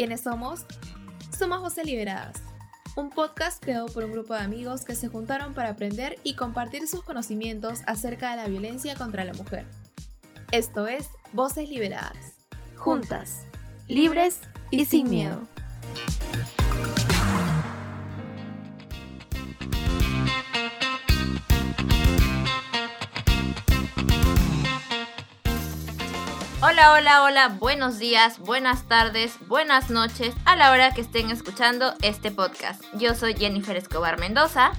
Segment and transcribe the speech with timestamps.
[0.00, 0.64] ¿Quiénes somos?
[1.38, 2.38] Somos Voces Liberadas,
[2.96, 6.88] un podcast creado por un grupo de amigos que se juntaron para aprender y compartir
[6.88, 9.66] sus conocimientos acerca de la violencia contra la mujer.
[10.52, 12.16] Esto es Voces Liberadas.
[12.76, 13.42] Juntas,
[13.88, 14.40] libres
[14.70, 15.46] y sin miedo.
[26.70, 31.94] Hola, hola, hola, buenos días, buenas tardes, buenas noches a la hora que estén escuchando
[32.00, 32.80] este podcast.
[32.96, 34.70] Yo soy Jennifer Escobar Mendoza.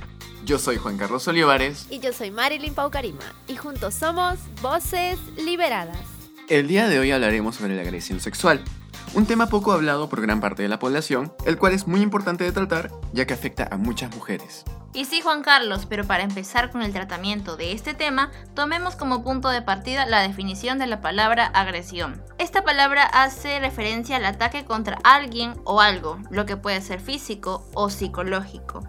[0.46, 1.88] Yo soy Juan Carlos Olivares.
[1.90, 3.20] Y yo soy Marilyn Paucarima.
[3.49, 5.99] Y juntos somos Voces Liberadas.
[6.48, 8.62] El día de hoy hablaremos sobre la agresión sexual.
[9.13, 12.45] Un tema poco hablado por gran parte de la población, el cual es muy importante
[12.45, 14.63] de tratar ya que afecta a muchas mujeres.
[14.93, 19.21] Y sí, Juan Carlos, pero para empezar con el tratamiento de este tema, tomemos como
[19.21, 22.23] punto de partida la definición de la palabra agresión.
[22.37, 27.68] Esta palabra hace referencia al ataque contra alguien o algo, lo que puede ser físico
[27.73, 28.81] o psicológico.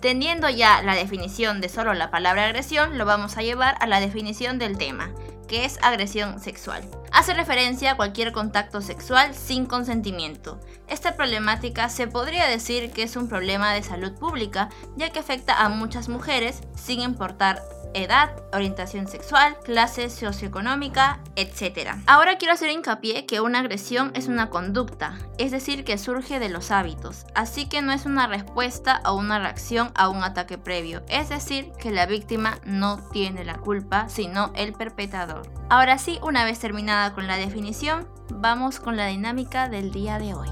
[0.00, 3.98] Teniendo ya la definición de solo la palabra agresión, lo vamos a llevar a la
[3.98, 5.10] definición del tema,
[5.48, 6.88] que es agresión sexual.
[7.10, 10.60] Hace referencia a cualquier contacto sexual sin consentimiento.
[10.86, 15.64] Esta problemática se podría decir que es un problema de salud pública, ya que afecta
[15.64, 17.62] a muchas mujeres sin importar
[17.94, 21.96] edad, orientación sexual, clase socioeconómica, etc.
[22.06, 26.48] Ahora quiero hacer hincapié que una agresión es una conducta, es decir, que surge de
[26.48, 31.02] los hábitos, así que no es una respuesta o una reacción a un ataque previo,
[31.08, 35.42] es decir, que la víctima no tiene la culpa, sino el perpetrador.
[35.70, 40.34] Ahora sí, una vez terminada con la definición, vamos con la dinámica del día de
[40.34, 40.48] hoy.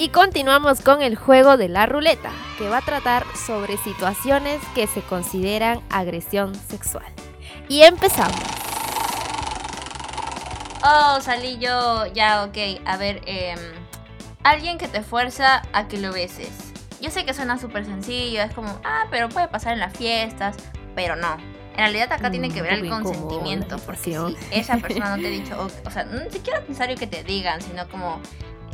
[0.00, 4.86] Y continuamos con el juego de la ruleta, que va a tratar sobre situaciones que
[4.86, 7.12] se consideran agresión sexual.
[7.68, 8.40] Y empezamos.
[10.84, 12.06] Oh, salí yo.
[12.14, 12.80] Ya, ok.
[12.86, 13.58] A ver, em,
[14.44, 16.72] alguien que te fuerza a que lo beses.
[17.00, 20.56] Yo sé que suena súper sencillo, es como, ah, pero puede pasar en las fiestas,
[20.94, 21.38] pero no.
[21.72, 25.30] En realidad acá tiene que ver el consentimiento, porque si esa persona no te ha
[25.30, 28.20] dicho, o, o sea, no siquiera es necesario que te digan, sino como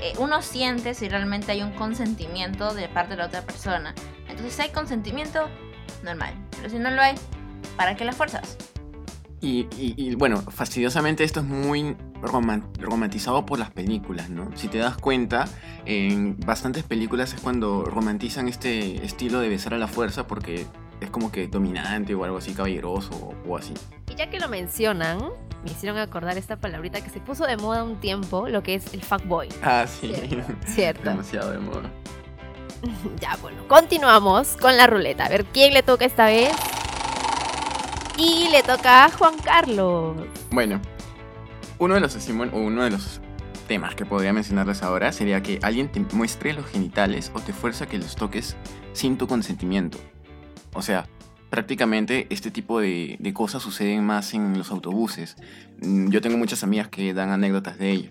[0.00, 3.94] eh, uno siente si realmente hay un consentimiento de parte de la otra persona.
[4.28, 5.48] Entonces, si hay consentimiento,
[6.02, 6.34] normal.
[6.56, 7.14] Pero si no lo hay,
[7.76, 8.56] ¿para qué las fuerzas?
[9.46, 14.50] Y, bueno, fastidiosamente esto es muy romantizado por las películas, ¿no?
[14.56, 15.46] Si te das cuenta,
[15.84, 20.66] en bastantes películas es cuando romantizan este estilo de besar a la fuerza porque
[21.02, 23.74] es como que dominante o algo así, caballeroso o, o así.
[24.14, 25.18] Y ya que lo mencionan,
[25.64, 28.94] me hicieron acordar esta palabrita que se puso de moda un tiempo, lo que es
[28.94, 29.48] el fuckboy.
[29.60, 30.14] Ah, sí.
[30.66, 31.02] Cierto.
[31.02, 31.90] Demasiado de moda.
[33.20, 35.24] ya, bueno, continuamos con la ruleta.
[35.24, 36.52] A ver quién le toca esta vez.
[38.16, 40.16] Y le toca a Juan Carlos.
[40.52, 40.80] Bueno,
[41.80, 43.20] uno de los uno de los
[43.66, 47.86] temas que podría mencionarles ahora sería que alguien te muestre los genitales o te fuerza
[47.86, 48.54] que los toques
[48.92, 49.98] sin tu consentimiento.
[50.72, 51.08] O sea,
[51.54, 55.36] prácticamente este tipo de, cosas suceden más en los autobuses.
[55.80, 58.10] Mm, yo tengo muchas amigas que dan anécdotas de ello.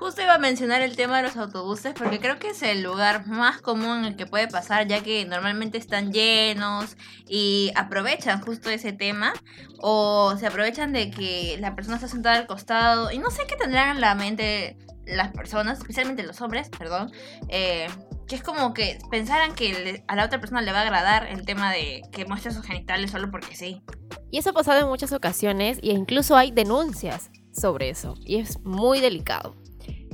[0.00, 3.28] Justo iba a mencionar el tema de los autobuses porque creo que es el lugar
[3.28, 6.96] más común en el que puede pasar ya que normalmente están llenos
[7.28, 9.32] y aprovechan justo ese tema
[9.78, 13.54] o se aprovechan de que la persona está sentada al costado y no sé qué
[13.54, 14.76] tendrán en la mente
[15.06, 17.12] las personas, especialmente los hombres, perdón,
[17.48, 17.86] eh,
[18.26, 21.44] que es como que pensaran que a la otra persona le va a agradar el
[21.44, 23.82] tema de que muestre sus genitales solo porque sí.
[24.30, 28.60] Y eso ha pasado en muchas ocasiones e incluso hay denuncias sobre eso y es
[28.60, 29.56] muy delicado.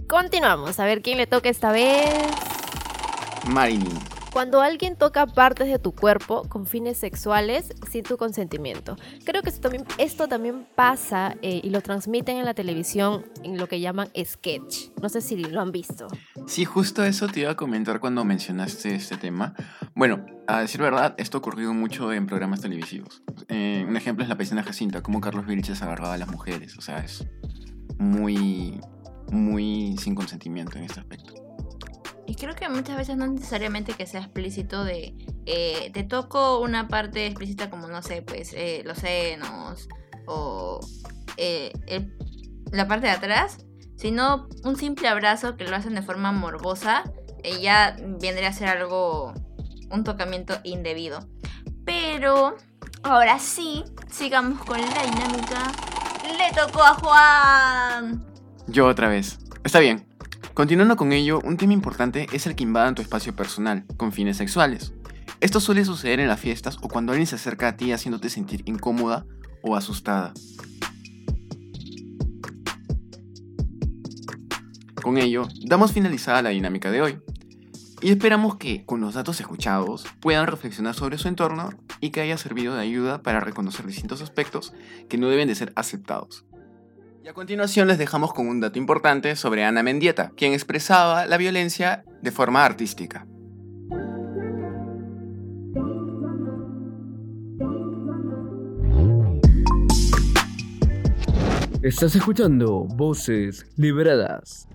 [0.09, 2.09] Continuamos, a ver quién le toca esta vez.
[3.47, 4.18] Marilyn.
[4.33, 8.97] Cuando alguien toca partes de tu cuerpo con fines sexuales sin tu consentimiento.
[9.25, 9.51] Creo que
[9.99, 14.91] esto también, pasa eh, y lo transmiten en la televisión en lo que llaman sketch.
[15.01, 16.09] No sé si lo han visto.
[16.47, 19.55] Sí, justo eso te iba a comentar cuando mencionaste este tema.
[19.95, 23.23] Bueno, a decir verdad, esto ha ocurrido mucho en programas televisivos.
[23.49, 26.77] Eh, un ejemplo es la paisana Jacinta, como Carlos Vilches agarraba a las mujeres.
[26.77, 27.27] O sea, es
[27.99, 28.81] muy,
[29.31, 31.38] muy sin consentimiento en este aspecto.
[32.29, 35.15] Y creo que muchas veces no necesariamente que sea explícito de
[35.47, 39.89] eh, te toco una parte explícita como no sé, pues eh, los senos
[40.27, 40.79] o
[41.39, 41.73] eh,
[42.71, 43.65] la parte de atrás,
[43.97, 47.03] sino un simple abrazo que lo hacen de forma morbosa,
[47.63, 49.33] ya vendría a ser algo,
[49.91, 51.21] un tocamiento indebido.
[51.87, 52.59] Pero
[53.05, 55.73] ahora sí, sigamos con la dinámica.
[56.37, 58.27] Le tocó a Juan.
[58.67, 59.39] Yo otra vez.
[59.65, 60.08] Está bien.
[60.59, 64.39] Continuando con ello, un tema importante es el que invadan tu espacio personal, con fines
[64.39, 64.93] sexuales.
[65.39, 68.65] Esto suele suceder en las fiestas o cuando alguien se acerca a ti haciéndote sentir
[68.65, 69.25] incómoda
[69.63, 70.35] o asustada.
[75.01, 77.19] Con ello, damos finalizada la dinámica de hoy.
[78.01, 81.71] Y esperamos que, con los datos escuchados, puedan reflexionar sobre su entorno
[82.01, 84.73] y que haya servido de ayuda para reconocer distintos aspectos
[85.09, 86.48] que no deben de ser aceptados.
[87.23, 91.37] Y a continuación les dejamos con un dato importante sobre Ana Mendieta, quien expresaba la
[91.37, 93.27] violencia de forma artística.
[101.83, 104.69] Estás escuchando Voces Liberadas.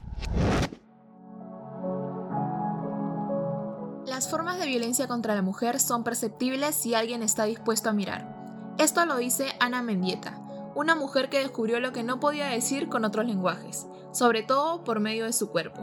[4.05, 8.73] Las formas de violencia contra la mujer son perceptibles si alguien está dispuesto a mirar.
[8.77, 10.39] Esto lo dice Ana Mendieta,
[10.75, 14.99] una mujer que descubrió lo que no podía decir con otros lenguajes, sobre todo por
[14.99, 15.81] medio de su cuerpo.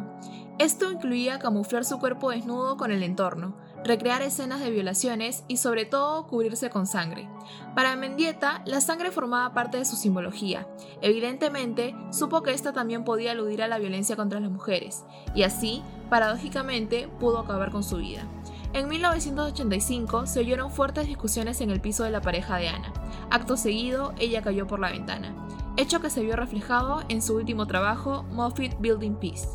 [0.59, 5.87] Esto incluía camuflar su cuerpo desnudo con el entorno, recrear escenas de violaciones y sobre
[5.87, 7.31] todo cubrirse con sangre.
[7.75, 10.69] Para Mendieta, la sangre formaba parte de su simbología.
[11.01, 15.05] Evidentemente, supo que esta también podía aludir a la violencia contra las mujeres,
[15.35, 18.27] y así, paradójicamente, pudo acabar con su vida.
[18.73, 22.93] En 1985 se oyeron fuertes discusiones en el piso de la pareja de Ana.
[23.31, 25.35] Acto seguido, ella cayó por la ventana,
[25.77, 29.49] hecho que se vio reflejado en su último trabajo, Moffitt Building Peace.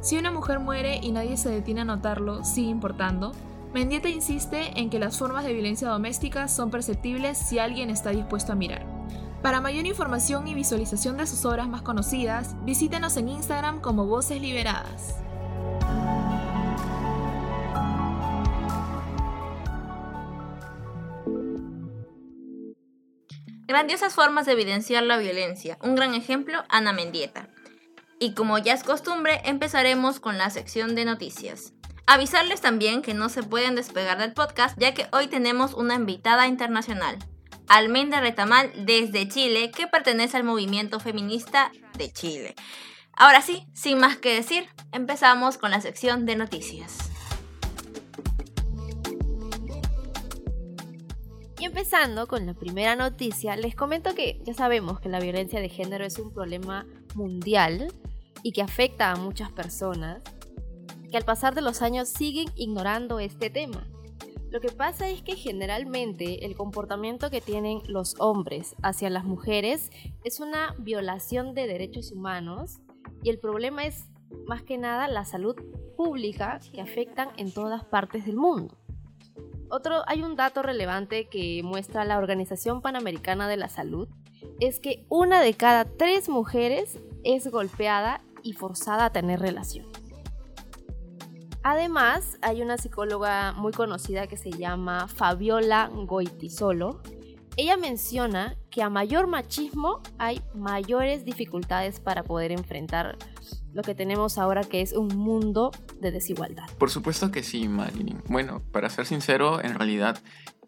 [0.00, 3.32] Si una mujer muere y nadie se detiene a notarlo, sigue importando,
[3.72, 8.52] Mendieta insiste en que las formas de violencia doméstica son perceptibles si alguien está dispuesto
[8.52, 8.84] a mirar.
[9.40, 14.42] Para mayor información y visualización de sus obras más conocidas, visítenos en Instagram como Voces
[14.42, 15.16] Liberadas.
[23.72, 25.78] Grandiosas formas de evidenciar la violencia.
[25.80, 27.48] Un gran ejemplo, Ana Mendieta.
[28.20, 31.72] Y como ya es costumbre, empezaremos con la sección de noticias.
[32.06, 36.48] Avisarles también que no se pueden despegar del podcast ya que hoy tenemos una invitada
[36.48, 37.16] internacional,
[37.66, 42.54] Almenda Retamal desde Chile, que pertenece al movimiento feminista de Chile.
[43.14, 47.11] Ahora sí, sin más que decir, empezamos con la sección de noticias.
[51.62, 55.68] Y empezando con la primera noticia, les comento que ya sabemos que la violencia de
[55.68, 57.94] género es un problema mundial
[58.42, 60.24] y que afecta a muchas personas
[61.08, 63.86] que al pasar de los años siguen ignorando este tema.
[64.50, 69.90] Lo que pasa es que generalmente el comportamiento que tienen los hombres hacia las mujeres
[70.24, 72.80] es una violación de derechos humanos
[73.22, 74.06] y el problema es
[74.48, 75.54] más que nada la salud
[75.96, 78.81] pública que afectan en todas partes del mundo.
[79.74, 84.06] Otro, hay un dato relevante que muestra la Organización Panamericana de la Salud,
[84.60, 89.86] es que una de cada tres mujeres es golpeada y forzada a tener relación.
[91.62, 97.00] Además, hay una psicóloga muy conocida que se llama Fabiola Goitisolo.
[97.56, 103.16] Ella menciona que a mayor machismo hay mayores dificultades para poder enfrentar
[103.72, 106.68] lo que tenemos ahora que es un mundo de desigualdad.
[106.78, 108.22] Por supuesto que sí, Marilyn.
[108.28, 110.18] Bueno, para ser sincero, en realidad,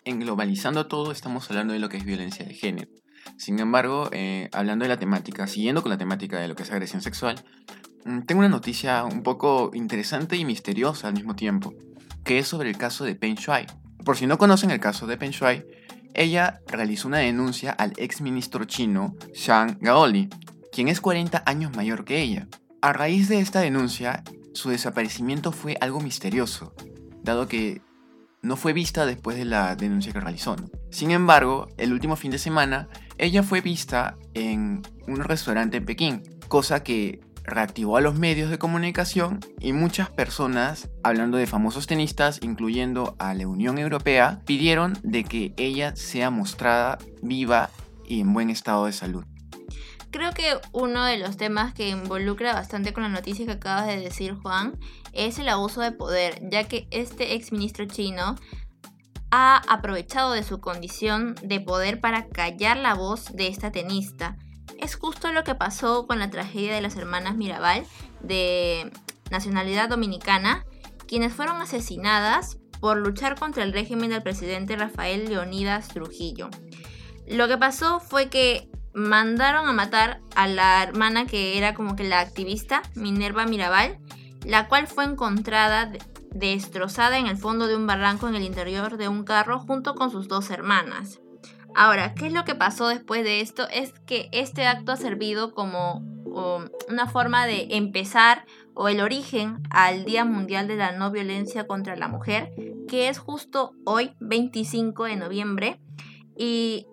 [0.04, 2.90] en globalizando todo, estamos hablando de lo que es violencia de género.
[3.38, 6.70] Sin embargo, eh, hablando de la temática, siguiendo con la temática de lo que es
[6.70, 7.42] agresión sexual,
[8.04, 11.72] Mm, tengo una noticia un poco interesante y misteriosa al mismo tiempo,
[12.22, 13.66] que es sobre el caso de Peng Shuai.
[14.04, 15.64] Por si no conocen el caso de Peng Shuai,
[16.12, 20.28] ella realizó una denuncia al ex ministro chino Zhang Gaoli,
[20.70, 22.46] quien es 40 años mayor que ella.
[22.84, 24.22] A raíz de esta denuncia,
[24.52, 26.74] su desaparecimiento fue algo misterioso,
[27.22, 27.80] dado que
[28.42, 30.54] no fue vista después de la denuncia que realizó.
[30.90, 36.22] Sin embargo, el último fin de semana, ella fue vista en un restaurante en Pekín,
[36.48, 42.38] cosa que reactivó a los medios de comunicación y muchas personas, hablando de famosos tenistas,
[42.42, 47.70] incluyendo a la Unión Europea, pidieron de que ella sea mostrada viva
[48.06, 49.24] y en buen estado de salud.
[50.14, 53.98] Creo que uno de los temas que involucra bastante con la noticia que acabas de
[53.98, 54.78] decir, Juan,
[55.12, 58.36] es el abuso de poder, ya que este ex ministro chino
[59.32, 64.36] ha aprovechado de su condición de poder para callar la voz de esta tenista
[64.78, 67.84] es justo lo que pasó con la tragedia de las hermanas Mirabal,
[68.22, 68.92] de
[69.30, 70.64] nacionalidad dominicana,
[71.08, 76.50] quienes fueron asesinadas por luchar contra el régimen del presidente Rafael Leonidas Trujillo.
[77.26, 82.04] Lo que pasó fue que mandaron a matar a la hermana que era como que
[82.04, 83.98] la activista Minerva Mirabal,
[84.44, 85.90] la cual fue encontrada
[86.30, 90.10] destrozada en el fondo de un barranco en el interior de un carro junto con
[90.10, 91.20] sus dos hermanas.
[91.76, 93.68] Ahora, ¿qué es lo que pasó después de esto?
[93.68, 96.02] Es que este acto ha servido como
[96.88, 101.96] una forma de empezar o el origen al Día Mundial de la No Violencia contra
[101.96, 102.52] la Mujer,
[102.88, 105.80] que es justo hoy, 25 de noviembre.
[106.36, 106.86] Y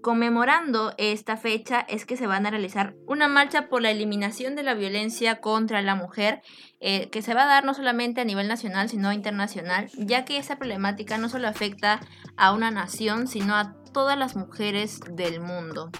[0.00, 4.62] conmemorando esta fecha es que se van a realizar una marcha por la eliminación de
[4.62, 6.40] la violencia contra la mujer,
[6.80, 10.38] eh, que se va a dar no solamente a nivel nacional, sino internacional, ya que
[10.38, 12.00] esa problemática no solo afecta
[12.36, 15.90] a una nación, sino a todas las mujeres del mundo.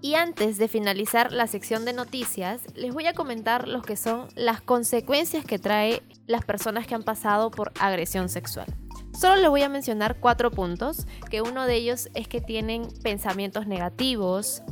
[0.00, 4.28] Y antes de finalizar la sección de noticias, les voy a comentar lo que son
[4.36, 8.66] las consecuencias que trae las personas que han pasado por agresión sexual.
[9.18, 13.66] Solo les voy a mencionar cuatro puntos, que uno de ellos es que tienen pensamientos
[13.66, 14.62] negativos,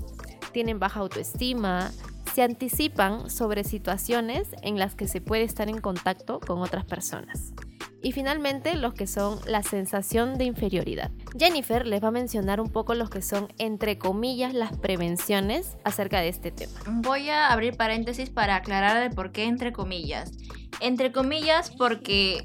[0.53, 1.91] tienen baja autoestima,
[2.35, 7.55] se anticipan sobre situaciones en las que se puede estar en contacto con otras personas.
[8.03, 11.11] Y finalmente, los que son la sensación de inferioridad.
[11.39, 16.21] Jennifer les va a mencionar un poco los que son, entre comillas, las prevenciones acerca
[16.21, 16.79] de este tema.
[16.87, 20.33] Voy a abrir paréntesis para aclarar el por qué entre comillas.
[20.81, 22.45] Entre comillas porque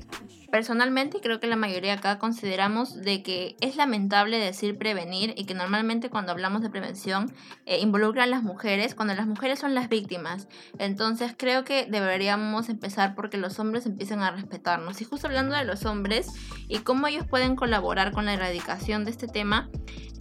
[0.49, 5.53] personalmente creo que la mayoría acá consideramos de que es lamentable decir prevenir y que
[5.53, 7.33] normalmente cuando hablamos de prevención
[7.65, 10.47] eh, involucran a las mujeres cuando las mujeres son las víctimas.
[10.77, 15.01] Entonces creo que deberíamos empezar porque los hombres empiecen a respetarnos.
[15.01, 16.27] Y justo hablando de los hombres
[16.67, 19.69] y cómo ellos pueden colaborar con la erradicación de este tema,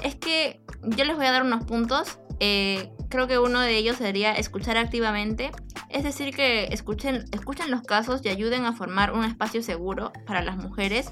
[0.03, 3.97] es que yo les voy a dar unos puntos eh, creo que uno de ellos
[3.97, 5.51] sería escuchar activamente,
[5.89, 10.43] es decir, que escuchen, escuchen los casos y ayuden a formar un espacio seguro para
[10.43, 11.11] las mujeres,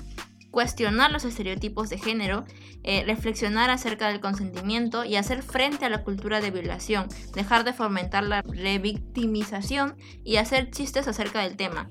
[0.50, 2.44] cuestionar los estereotipos de género,
[2.82, 7.72] eh, reflexionar acerca del consentimiento y hacer frente a la cultura de violación, dejar de
[7.72, 11.90] fomentar la revictimización y hacer chistes acerca del tema.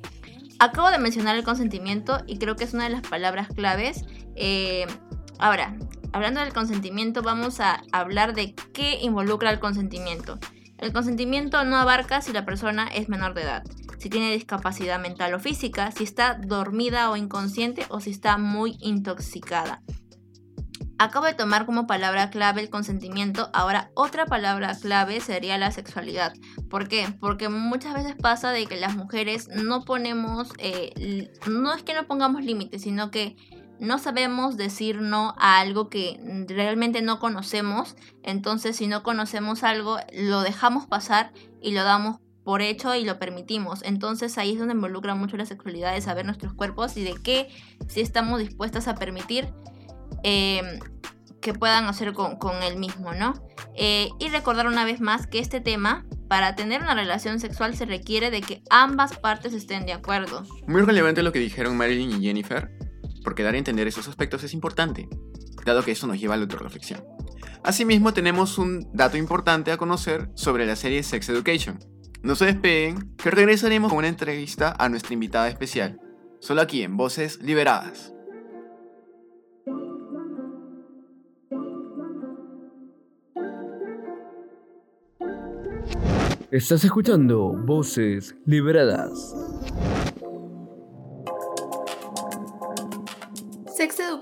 [0.57, 4.05] Acabo de mencionar el consentimiento y creo que es una de las palabras claves.
[4.35, 4.87] Eh,
[5.37, 5.77] ahora,
[6.15, 10.39] hablando del consentimiento, vamos a hablar de qué involucra el consentimiento.
[10.77, 13.63] El consentimiento no abarca si la persona es menor de edad,
[13.97, 18.77] si tiene discapacidad mental o física, si está dormida o inconsciente o si está muy
[18.79, 19.81] intoxicada.
[20.97, 26.31] Acabo de tomar como palabra clave el consentimiento, ahora otra palabra clave sería la sexualidad.
[26.69, 27.09] ¿Por qué?
[27.19, 32.07] Porque muchas veces pasa de que las mujeres no ponemos, eh, no es que no
[32.07, 33.35] pongamos límites, sino que
[33.79, 39.97] no sabemos decir no a algo que realmente no conocemos, entonces si no conocemos algo,
[40.13, 43.81] lo dejamos pasar y lo damos por hecho y lo permitimos.
[43.83, 47.49] Entonces ahí es donde involucra mucho la sexualidad de saber nuestros cuerpos y de qué
[47.87, 49.51] si estamos dispuestas a permitir
[50.23, 50.79] em,
[51.41, 53.33] que puedan hacer con, el mismo, ¿no?
[53.75, 57.85] Eh, y recordar una vez más que este tema, para tener una relación sexual se
[57.85, 60.43] requiere de que ambas partes estén de acuerdo.
[60.67, 62.71] Muy relevante lo que dijeron Marilyn y Jennifer
[63.25, 65.09] porque dar a entender esos aspectos es importante,
[65.65, 67.03] dado que eso nos lleva a la autorreflexión.
[67.63, 71.79] Asimismo, tenemos un dato importante a conocer sobre la serie Sex Education.
[72.21, 75.99] No se despeguen, que regresaremos con una entrevista a nuestra invitada especial,
[76.39, 78.13] solo aquí en Voces Liberadas.
[86.51, 89.35] Estás escuchando Voces Liberadas.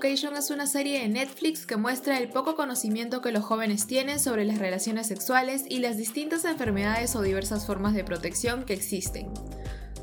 [0.04, 4.20] Education es una serie de Netflix que muestra el poco conocimiento que los jóvenes tienen
[4.20, 9.32] sobre las relaciones sexuales y las distintas enfermedades o diversas formas de protección que existen.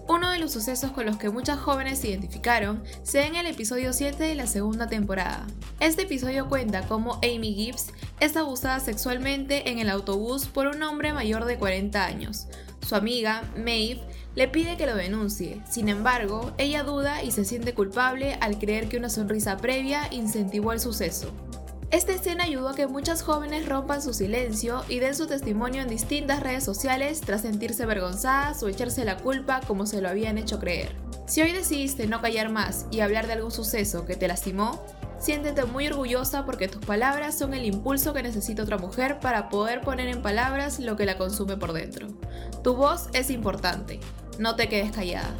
[0.07, 3.45] Uno de los sucesos con los que muchas jóvenes se identificaron se da en el
[3.45, 5.45] episodio 7 de la segunda temporada.
[5.79, 11.13] Este episodio cuenta cómo Amy Gibbs es abusada sexualmente en el autobús por un hombre
[11.13, 12.47] mayor de 40 años.
[12.87, 14.01] Su amiga, Maeve,
[14.35, 15.61] le pide que lo denuncie.
[15.69, 20.71] Sin embargo, ella duda y se siente culpable al creer que una sonrisa previa incentivó
[20.71, 21.31] el suceso.
[21.91, 25.89] Esta escena ayudó a que muchas jóvenes rompan su silencio y den su testimonio en
[25.89, 30.57] distintas redes sociales tras sentirse avergonzadas o echarse la culpa como se lo habían hecho
[30.57, 30.95] creer.
[31.27, 34.81] Si hoy decidiste no callar más y hablar de algún suceso que te lastimó,
[35.19, 39.81] siéntete muy orgullosa porque tus palabras son el impulso que necesita otra mujer para poder
[39.81, 42.07] poner en palabras lo que la consume por dentro.
[42.63, 43.99] Tu voz es importante
[44.41, 45.35] no te quedes callada.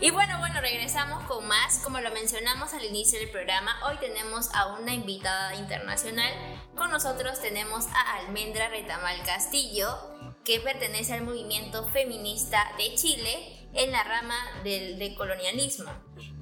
[0.00, 1.80] Y bueno, bueno, regresamos con más.
[1.82, 6.32] Como lo mencionamos al inicio del programa, hoy tenemos a una invitada internacional.
[6.76, 10.17] Con nosotros tenemos a Almendra Retamal Castillo
[10.48, 15.90] que pertenece al movimiento feminista de Chile en la rama del decolonialismo.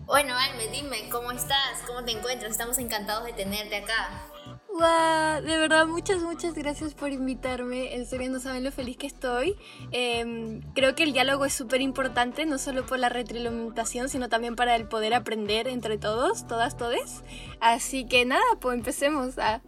[0.04, 1.82] Bueno, Alme, dime, ¿cómo estás?
[1.88, 2.52] ¿Cómo te encuentras?
[2.52, 4.30] Estamos encantados de tenerte acá.
[4.72, 7.96] Guau, de verdad, muchas, muchas gracias por invitarme.
[7.96, 9.56] En serio, no saben lo feliz que estoy.
[9.90, 14.54] Em, creo que el diálogo es súper importante, no solo por la retroalimentación, sino también
[14.54, 17.24] para el poder aprender entre todos, todas, todes.
[17.60, 19.62] Así que nada, pues empecemos a...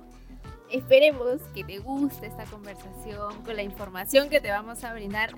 [0.71, 5.33] Esperemos que te guste esta conversación con la información que te vamos a brindar.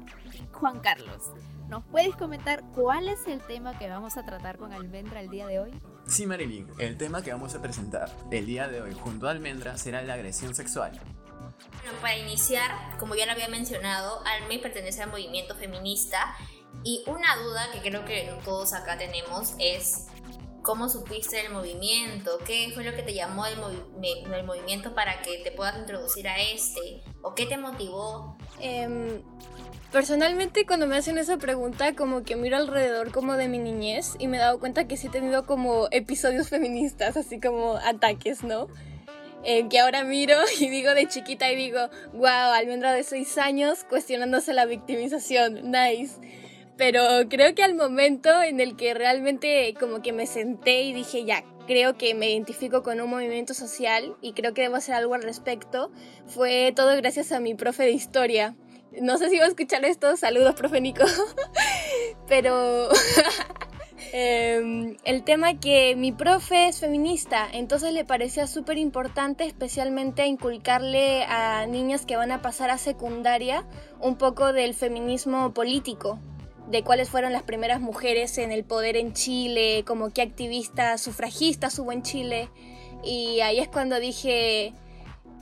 [0.53, 1.31] Juan Carlos,
[1.69, 5.47] ¿nos puedes comentar cuál es el tema que vamos a tratar con Almendra el día
[5.47, 5.71] de hoy?
[6.09, 9.79] Sí, Marilyn, el tema que vamos a presentar el día de hoy junto a Almendra
[9.79, 10.99] será la agresión sexual.
[11.85, 16.35] Bueno, para iniciar, como ya lo había mencionado, Alme pertenece al movimiento feminista
[16.83, 20.09] y una duda que creo que todos acá tenemos es
[20.63, 23.59] cómo supiste el movimiento, qué fue lo que te llamó el,
[24.33, 28.37] el movimiento para que te puedas introducir a este o qué te motivó.
[28.61, 29.23] Em,
[29.93, 34.29] personalmente cuando me hacen esa pregunta como que miro alrededor como de mi niñez y
[34.29, 38.69] me he dado cuenta que sí he tenido como episodios feministas, así como ataques, ¿no?
[39.43, 43.85] Eh, que ahora miro y digo de chiquita y digo, wow, almendra de 6 años
[43.89, 46.21] cuestionándose la victimización, nice.
[46.81, 51.27] Pero creo que al momento en el que realmente como que me senté y dije,
[51.27, 55.13] ya, creo que me identifico con un movimiento social y creo que debo hacer algo
[55.13, 55.93] al respecto,
[56.27, 58.57] fue todo gracias a mi profe de historia.
[58.99, 61.05] No sé si va a escuchar esto, saludos, profe Nico.
[62.27, 62.89] Pero
[64.15, 71.25] em, el tema que mi profe es feminista, entonces le parecía súper importante especialmente inculcarle
[71.25, 73.67] a niñas que van a pasar a secundaria
[74.01, 76.19] un poco del feminismo político,
[76.71, 81.79] de cuáles fueron las primeras mujeres en el poder en Chile, como qué activistas sufragistas
[81.79, 82.49] hubo en Chile.
[83.03, 84.73] Y ahí es cuando dije,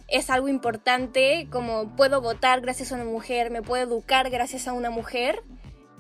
[0.09, 4.73] es algo importante, como puedo votar gracias a una mujer, me puedo educar gracias a
[4.73, 5.43] una mujer.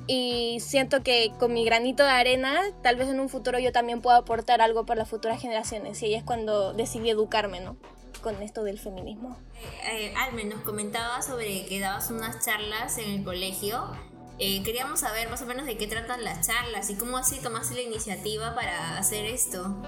[0.06, 4.00] Y siento que con mi granito de arena, tal vez en un futuro yo también
[4.00, 6.02] pueda aportar algo para las futuras generaciones.
[6.02, 7.76] Y ahí es cuando decidí educarme, ¿no?
[8.22, 9.36] Con esto del feminismo.
[9.84, 13.90] Eh, eh Almen, nos comentaba sobre que dabas unas charlas en el colegio
[14.38, 17.74] eh, queríamos saber más o menos de qué tratan las charlas y cómo así tomaste
[17.74, 19.82] la iniciativa para hacer esto.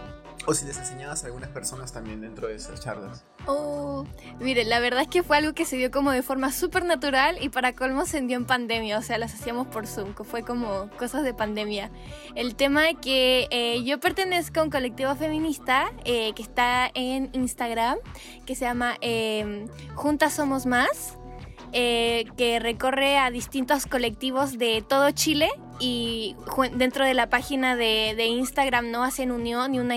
[0.47, 3.25] O si les enseñabas a algunas personas también dentro de esas charlas.
[3.47, 4.05] Oh,
[4.39, 7.37] mire, la verdad es que fue algo que se dio como de forma súper natural
[7.41, 10.43] y para colmo se dio en pandemia, o sea, las hacíamos por Zoom, que fue
[10.43, 11.91] como cosas de pandemia.
[12.35, 17.31] El tema de que eh, yo pertenezco a un colectivo feminista eh, que está en
[17.35, 17.99] Instagram,
[18.47, 18.97] que se llama
[19.95, 21.20] Juntas Somos Más.
[21.73, 26.35] Eh, que recorre a distintos colectivos de todo Chile y
[26.75, 29.95] dentro de la página de, Instagram no hacen unión y una,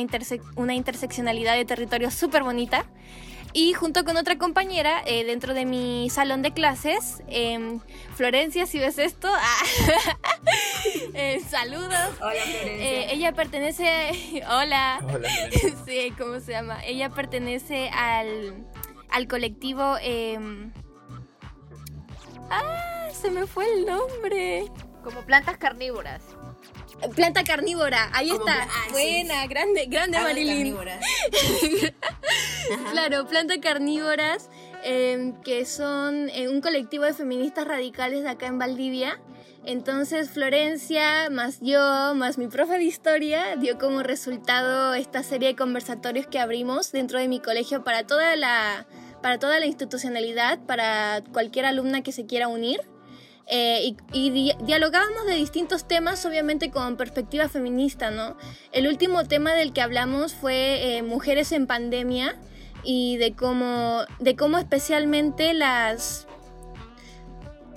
[0.55, 2.86] una interseccionalidad de territorio súper bonita.
[3.55, 7.81] Y junto con otra compañera, eh, dentro de mi salón de clases, em,
[8.15, 9.29] Florencia, si ves esto,
[11.13, 12.09] eh, saludos.
[12.19, 13.12] Hola, Florencia.
[13.12, 14.99] ella pertenece, hola.
[15.03, 15.29] Hola,
[15.86, 16.83] sí, ¿cómo se llama?
[16.83, 18.65] Ella pertenece al,
[19.12, 20.71] al colectivo em,
[22.49, 23.10] ¡Ah!
[23.12, 24.71] Se me fue el nombre.
[25.03, 26.21] Como plantas carnívoras.
[27.15, 28.63] Planta carnívora, ahí está.
[28.63, 30.75] Ah, Buena, grande, grande Marilyn.
[32.91, 34.49] claro, planta carnívoras,
[34.84, 39.19] em, que son eh, un colectivo de feministas radicales de acá en Valdivia.
[39.65, 45.56] Entonces Florencia, más yo, más mi profe de historia, dio como resultado esta serie de
[45.56, 48.86] conversatorios que abrimos dentro de mi colegio para toda la
[49.23, 52.81] para toda la institucionalidad, para cualquier alumna que se quiera unir.
[53.47, 58.38] Eh, y, dialogábamos de distintos temas, obviamente con perspectiva feminista, ¿no?
[58.71, 62.36] El último tema del que hablamos fue eh, mujeres en pandemia
[62.83, 66.27] y de cómo, de cómo especialmente las,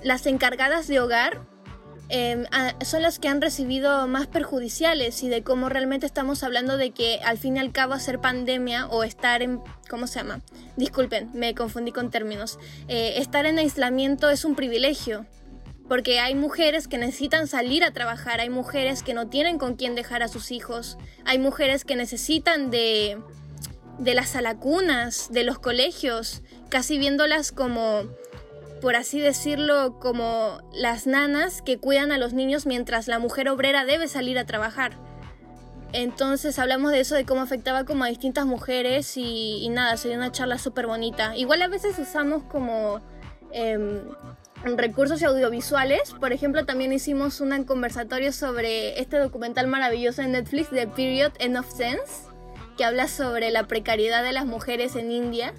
[0.03, 1.41] las encargadas de hogar
[2.09, 2.45] Em,
[2.85, 7.19] son las que han recibido más perjudiciales y de cómo realmente estamos hablando de que
[7.23, 10.41] al fin y al cabo hacer pandemia o estar en, ¿cómo se llama?
[10.77, 12.59] Disculpen, me confundí con términos.
[12.87, 15.25] Eh, estar en aislamiento es un privilegio.
[15.89, 19.95] Porque hay mujeres que necesitan salir a trabajar, hay mujeres que no tienen con quién
[19.95, 23.17] dejar a sus hijos, hay mujeres que necesitan de,
[23.97, 28.03] de las alacunas, de los colegios, casi viéndolas como
[28.81, 33.85] por así decirlo, como las nanas que cuidan a los niños mientras la mujer obrera
[33.85, 34.93] debe salir a trabajar.
[35.93, 40.31] Entonces hablamos de eso, de cómo afectaba como a distintas mujeres y, nada, sería una
[40.31, 41.35] charla súper bonita.
[41.35, 43.01] Igual a veces usamos como
[43.51, 44.01] em,
[44.63, 50.87] recursos audiovisuales, por ejemplo también hicimos un conversatorio sobre este documental maravilloso en Netflix de
[50.87, 52.27] Period End of Sense,
[52.77, 55.53] que habla sobre la precariedad de las mujeres en India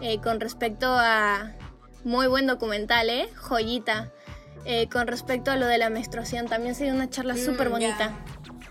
[0.00, 1.52] eh, con respecto a
[2.04, 3.28] muy buen documental, ¿eh?
[3.36, 4.12] Joyita.
[4.64, 8.12] Eh, con respecto a lo de la menstruación, también sería una charla mm, súper bonita.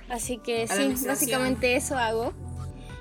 [0.09, 2.33] Así que sí, básicamente eso hago.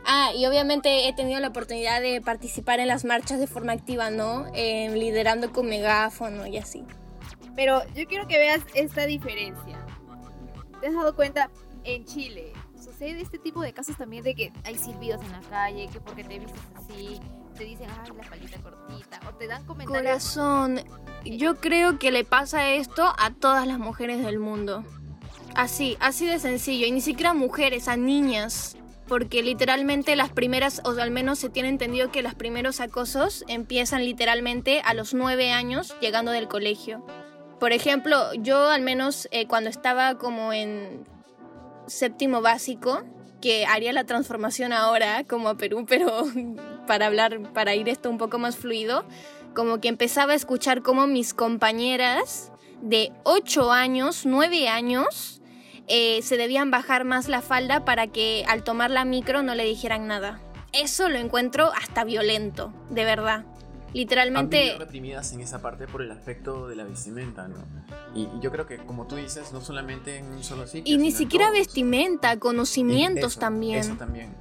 [0.06, 4.10] Ah, y obviamente he tenido la oportunidad de participar en las marchas de forma activa,
[4.10, 4.46] ¿no?
[4.54, 6.84] Eh, liderando con megáfono y así.
[7.56, 9.84] Pero yo quiero que veas esta diferencia.
[10.80, 11.50] ¿Te has dado cuenta?
[11.82, 15.88] En Chile sucede este tipo de casos también de que hay silbidos en la calle,
[15.92, 17.20] que porque te vistes así,
[17.56, 20.02] te dicen, ay, la palita cortita, o te dan comentarios.
[20.02, 20.80] Corazón,
[21.24, 24.84] yo creo que le pasa esto a todas las mujeres del mundo.
[25.54, 26.86] Así, así de sencillo.
[26.86, 28.76] Y ni siquiera mujeres, a niñas.
[29.08, 34.04] Porque literalmente las primeras, o al menos se tiene entendido que los primeros acosos empiezan
[34.04, 37.06] literalmente a los nueve años llegando del colegio.
[37.60, 41.06] Por ejemplo, yo al menos eh, cuando estaba como en
[41.86, 43.04] séptimo básico,
[43.40, 46.24] que haría la transformación ahora como a Perú, pero
[46.86, 49.04] para hablar, para ir esto un poco más fluido,
[49.54, 55.40] como que empezaba a escuchar como mis compañeras de 8 años, 9 años,
[55.88, 59.64] eh, se debían bajar más la falda para que al tomar la micro no le
[59.64, 60.40] dijeran nada.
[60.72, 63.44] Eso lo encuentro hasta violento, de verdad.
[63.92, 64.76] Literalmente...
[64.78, 67.56] Reprimidas en esa parte por el aspecto de la vestimenta, ¿no?
[68.14, 70.94] Y, yo creo que, como tú dices, no solamente en un solo sitio.
[70.94, 73.78] Y ni siquiera vestimenta, conocimientos también.
[73.78, 74.34] Eso también.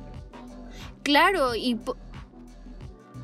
[1.03, 1.79] Claro, y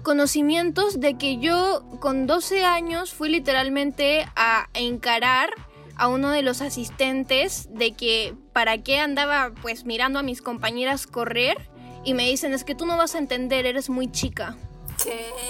[0.01, 5.49] conocimientos de que yo con 12 años fui literalmente a encarar
[5.95, 11.07] a uno de los asistentes de que para qué andaba pues mirando a mis compañeras
[11.07, 11.57] correr
[12.03, 14.57] y me dicen es que tú no vas a entender, eres muy chica.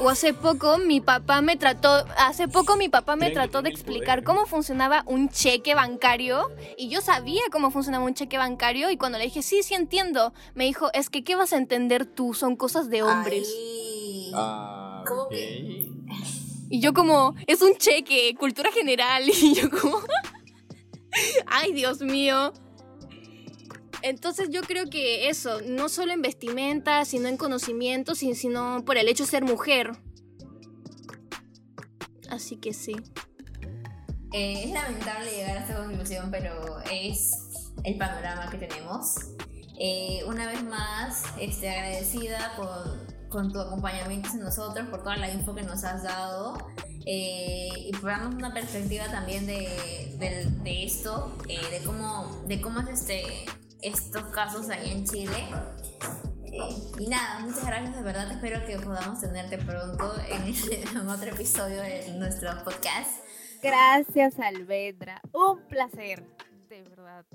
[0.01, 4.23] O hace poco mi papá me trató, hace poco mi papá me trató de explicar
[4.23, 9.17] cómo funcionaba un cheque bancario y yo sabía cómo funcionaba un cheque bancario y cuando
[9.17, 12.33] le dije, sí, sí entiendo, me dijo, es que ¿qué vas a entender tú?
[12.33, 13.53] Son cosas de hombres.
[14.33, 15.27] Ah, ¿Cómo
[16.69, 19.23] Y yo como, es un cheque, cultura general.
[19.29, 19.99] Y yo como,
[21.47, 22.53] ay Dios mío.
[24.03, 29.07] Entonces yo creo que eso, no solo en vestimenta, sino en conocimiento, sino por el
[29.07, 29.91] hecho de ser mujer.
[32.29, 32.95] Así que sí.
[34.33, 37.31] Eh, es lamentable llegar a esta conclusión, pero es
[37.83, 39.15] el panorama que tenemos.
[39.77, 45.31] Eh, una vez más, este, agradecida por, con tu acompañamiento en nosotros, por toda la
[45.31, 46.57] info que nos has dado.
[47.05, 52.89] Eh, y por darnos una perspectiva también de, de, esto, de cómo, de cómo es
[52.89, 53.23] este,
[53.81, 55.47] estos casos ahí en Chile.
[56.45, 61.81] Eh, y nada, muchas gracias, de verdad espero que podamos tenerte pronto en, otro episodio
[61.81, 63.23] de nuestro podcast.
[63.63, 65.21] Gracias, Alvedra.
[65.33, 66.23] Un placer,
[66.69, 67.25] de verdad.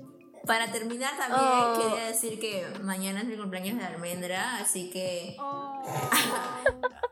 [0.45, 1.77] Para terminar también Oh.
[1.89, 5.81] quería decir que mañana es mi cumpleaños de almendra, así que Oh.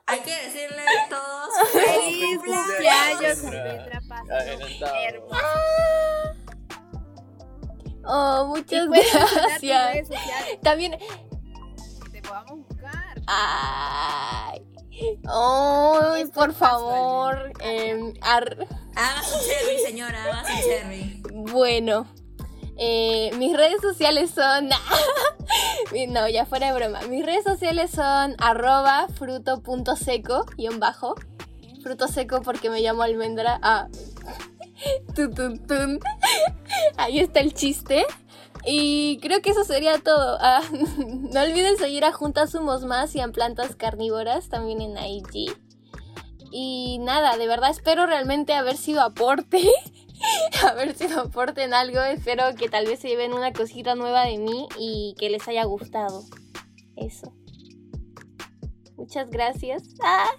[0.06, 4.02] hay que decirle a todos ¡Feliz cumpleaños, Alvedra!
[4.08, 4.68] Pásalo
[5.10, 5.36] hermoso.
[8.08, 10.08] Oh, muchas gracias.
[10.62, 10.98] También,
[12.12, 13.22] te podamos buscar.
[13.26, 14.62] ay,
[15.28, 17.52] ay, Es por favor.
[17.62, 21.22] em, ar- Haga su cherry, señora, haga su cherry.
[21.34, 22.08] Bueno,
[22.78, 24.70] eh, mis redes sociales son...
[26.10, 27.02] no, ya fuera de broma.
[27.04, 31.16] Mis redes sociales son arroba fruto.seco y en bajo.
[31.84, 33.60] Fruto seco porque me llamo almendra.
[33.62, 33.88] Ah.
[36.98, 38.06] Ahí está el chiste.
[38.66, 40.38] Y creo que eso sería todo.
[40.42, 40.62] Ah,
[40.98, 45.56] no olviden seguir a Juntas Sumos Más y a Plantas Carnívoras también en IG.
[46.52, 49.62] Y nada, de verdad espero realmente haber sido aporte.
[50.70, 52.02] haber sido aporte en algo.
[52.02, 55.64] Espero que tal vez se lleven una cosita nueva de mí y que les haya
[55.66, 56.24] gustado.
[56.96, 57.34] Eso.
[58.98, 59.84] Muchas gracias.
[60.04, 60.30] Ah.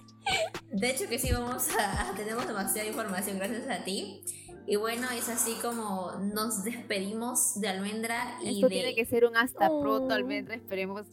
[0.70, 4.22] De hecho que sí, vamos a, tenemos demasiada información gracias a ti.
[4.66, 8.74] Y bueno, es así como nos despedimos de Almendra y Esto de...
[8.74, 9.80] tiene que ser un hasta Oh.
[9.80, 10.56] pronto, Almendra.
[10.56, 11.06] Esperemos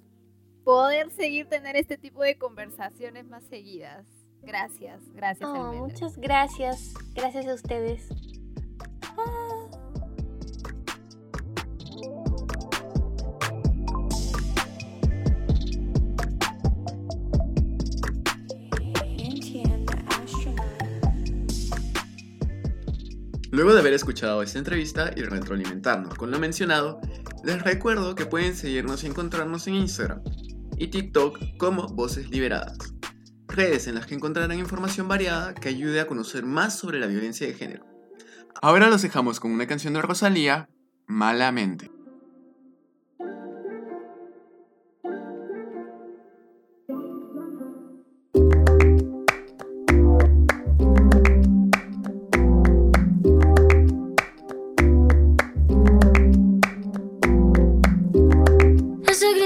[0.64, 4.08] poder seguir tener este tipo de conversaciones más seguidas.
[4.42, 5.82] Gracias, gracias, Oh, Almendra.
[5.88, 6.94] muchas gracias.
[7.14, 8.08] Gracias a ustedes.
[23.64, 27.00] Luego de haber escuchado esta entrevista y retroalimentarnos con lo mencionado,
[27.46, 30.22] les recuerdo que pueden seguirnos y encontrarnos en Instagram
[30.78, 32.78] y TikTok como Voces Liberadas,
[33.48, 37.48] redes en las que encontrarán información variada que ayude a conocer más sobre la violencia
[37.48, 37.86] de género.
[38.62, 40.68] Ahora los dejamos con una canción de Rosalía,
[41.08, 41.90] Malamente.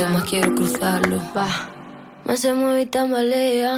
[0.00, 1.46] Cuanto más quiero cruzarlo, va.
[2.24, 3.76] Más se mueve y tambalea.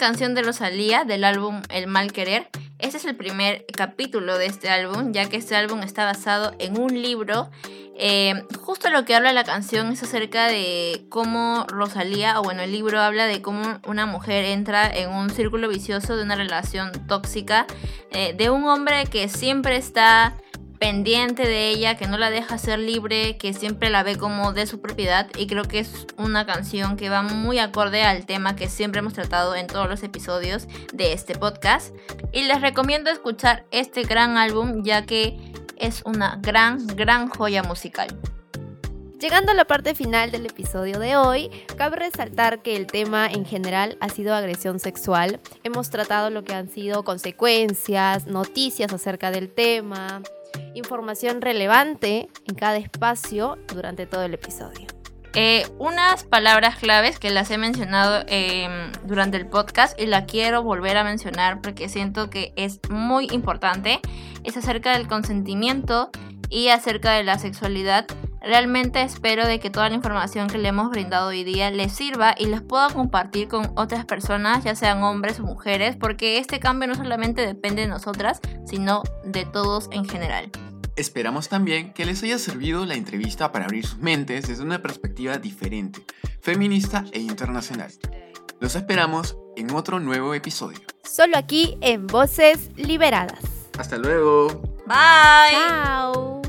[0.00, 2.48] Canción de Rosalía del álbum El Mal Querer.
[2.78, 6.80] Este es el primer capítulo de este álbum, ya que este álbum está basado en
[6.80, 7.50] un libro.
[7.98, 12.72] Eh, justo lo que habla la canción es acerca de cómo Rosalía, o bueno, el
[12.72, 17.66] libro habla de cómo una mujer entra en un círculo vicioso de una relación tóxica,
[18.10, 20.34] eh, de un hombre que siempre está
[20.80, 24.66] pendiente de ella, que no la deja ser libre, que siempre la ve como de
[24.66, 28.68] su propiedad y creo que es una canción que va muy acorde al tema que
[28.68, 31.94] siempre hemos tratado en todos los episodios de este podcast
[32.32, 35.38] y les recomiendo escuchar este gran álbum ya que
[35.76, 38.08] es una gran, gran joya musical.
[39.20, 43.44] Llegando a la parte final del episodio de hoy, cabe resaltar que el tema en
[43.44, 45.40] general ha sido agresión sexual.
[45.62, 50.22] Hemos tratado lo que han sido consecuencias, noticias acerca del tema,
[50.74, 54.86] información relevante en cada espacio durante todo el episodio.
[55.34, 58.68] Eh, unas palabras claves que las he mencionado eh,
[59.04, 64.00] durante el podcast y la quiero volver a mencionar porque siento que es muy importante
[64.42, 66.10] es acerca del consentimiento
[66.48, 68.06] y acerca de la sexualidad.
[68.40, 72.34] Realmente espero de que toda la información que le hemos brindado hoy día les sirva
[72.38, 76.88] y les pueda compartir con otras personas, ya sean hombres o mujeres, porque este cambio
[76.88, 80.50] no solamente depende de nosotras, sino de todos en general.
[80.96, 85.38] Esperamos también que les haya servido la entrevista para abrir sus mentes desde una perspectiva
[85.38, 86.02] diferente,
[86.40, 87.90] feminista e internacional.
[88.60, 90.80] Los esperamos en otro nuevo episodio.
[91.02, 93.40] Solo aquí en Voces Liberadas.
[93.78, 94.48] Hasta luego.
[94.86, 95.52] Bye.
[95.52, 96.39] Chao.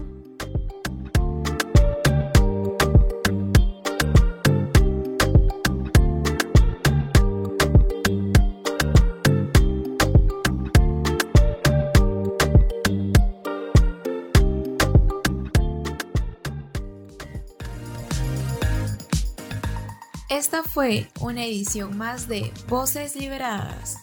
[20.41, 23.97] Esta fue una edición más de Voces Liberadas.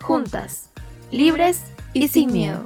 [0.00, 0.70] Juntas,
[1.10, 2.64] libres y sin miedo.